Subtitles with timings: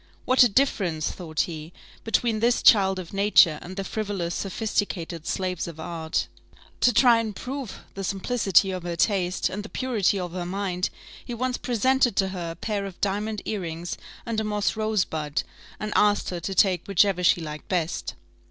[0.25, 5.67] What a difference, thought he, between this child of nature and the frivolous, sophisticated slaves
[5.67, 6.27] of art!
[6.79, 10.89] To try and prove the simplicity of her taste, and the purity of her mind,
[11.23, 13.95] he once presented to her a pair of diamond earrings
[14.25, 15.43] and a moss rosebud,
[15.79, 18.15] and asked her to take whichever she liked best.